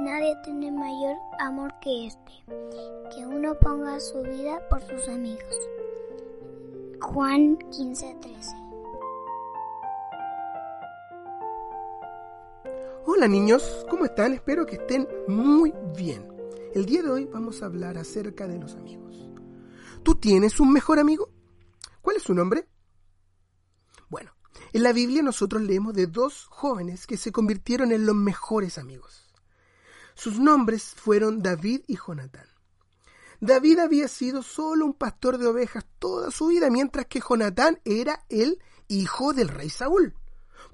[0.00, 2.44] Nadie tiene mayor amor que este,
[3.12, 5.42] que uno ponga su vida por sus amigos.
[7.00, 8.68] Juan 15:13
[13.06, 14.34] Hola niños, ¿cómo están?
[14.34, 16.28] Espero que estén muy bien.
[16.74, 19.28] El día de hoy vamos a hablar acerca de los amigos.
[20.04, 21.28] ¿Tú tienes un mejor amigo?
[22.02, 22.68] ¿Cuál es su nombre?
[24.08, 24.30] Bueno,
[24.72, 29.27] en la Biblia nosotros leemos de dos jóvenes que se convirtieron en los mejores amigos.
[30.18, 32.48] Sus nombres fueron David y Jonatán.
[33.40, 38.24] David había sido solo un pastor de ovejas toda su vida, mientras que Jonatán era
[38.28, 40.16] el hijo del rey Saúl.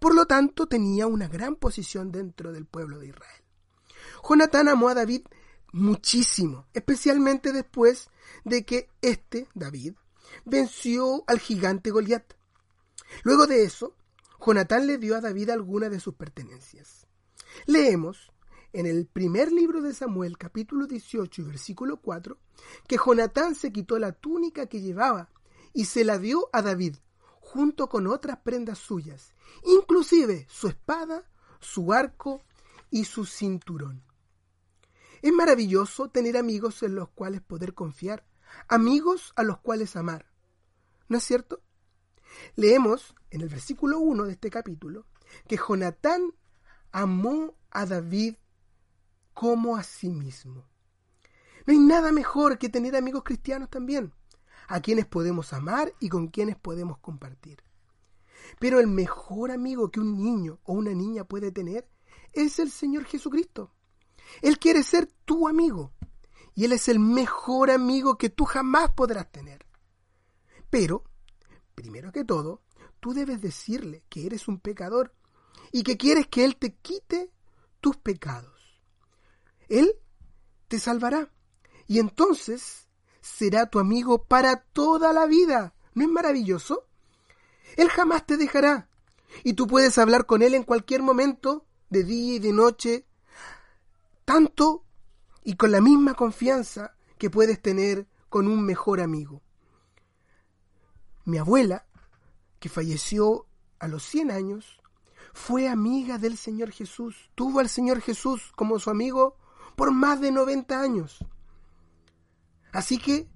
[0.01, 3.43] Por lo tanto, tenía una gran posición dentro del pueblo de Israel.
[4.27, 5.27] Jonatán amó a David
[5.73, 8.09] muchísimo, especialmente después
[8.45, 9.93] de que este, David,
[10.47, 12.33] venció al gigante Goliat.
[13.25, 13.95] Luego de eso,
[14.41, 17.07] Jonatán le dio a David algunas de sus pertenencias.
[17.67, 18.33] Leemos
[18.75, 22.37] en el primer libro de Samuel, capítulo 18 y versículo 4,
[22.89, 25.31] que Jonatán se quitó la túnica que llevaba
[25.73, 26.97] y se la dio a David,
[27.41, 31.23] junto con otras prendas suyas, inclusive su espada,
[31.61, 32.43] su arco
[32.91, 34.03] y su cinturón.
[35.23, 38.27] Es maravilloso tener amigos en los cuales poder confiar,
[38.67, 40.27] amigos a los cuales amar.
[41.09, 41.63] ¿No es cierto?
[42.57, 45.07] Leemos en el versículo 1 de este capítulo
[45.47, 46.35] que Jonatán
[46.91, 48.35] amó a David
[49.35, 50.65] como a sí mismo.
[51.67, 54.13] No hay nada mejor que tener amigos cristianos también,
[54.69, 57.63] a quienes podemos amar y con quienes podemos compartir.
[58.59, 61.89] Pero el mejor amigo que un niño o una niña puede tener
[62.33, 63.73] es el Señor Jesucristo.
[64.43, 65.93] Él quiere ser tu amigo
[66.55, 69.67] y Él es el mejor amigo que tú jamás podrás tener.
[70.71, 71.05] Pero,
[71.75, 72.63] primero que todo,
[73.01, 75.15] tú debes decirle que eres un pecador
[75.73, 77.31] y que quieres que Él te quite
[77.81, 78.55] tus pecados.
[79.69, 79.95] Él
[80.69, 81.31] te salvará.
[81.87, 82.89] Y entonces
[83.21, 85.75] será tu amigo para toda la vida.
[85.95, 86.87] ¿No es maravilloso?
[87.77, 88.89] Él jamás te dejará.
[89.43, 93.07] Y tú puedes hablar con Él en cualquier momento, de día y de noche,
[94.25, 94.85] tanto
[95.43, 99.43] y con la misma confianza que puedes tener con un mejor amigo.
[101.25, 101.87] Mi abuela,
[102.59, 103.47] que falleció
[103.79, 104.81] a los 100 años,
[105.33, 109.37] fue amiga del Señor Jesús, tuvo al Señor Jesús como su amigo
[109.77, 111.25] por más de 90 años.
[112.73, 113.29] Así que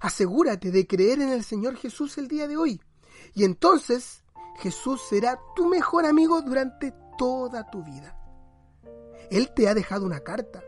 [0.00, 2.80] asegúrate de creer en el Señor Jesús el día de hoy.
[3.34, 4.24] Y entonces
[4.58, 8.16] Jesús será tu mejor amigo durante toda tu vida.
[9.30, 10.62] Él te ha dejado una carta.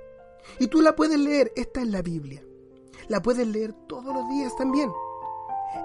[0.59, 1.53] Y tú la puedes leer.
[1.57, 2.43] Esta es la Biblia.
[3.09, 4.91] La puedes leer todos los días también.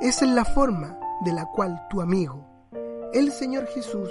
[0.01, 2.45] Esa es la forma de la cual tu amigo,
[3.13, 4.09] el Señor Jesús,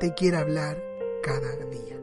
[0.00, 0.82] te quiere hablar
[1.22, 2.00] cada día.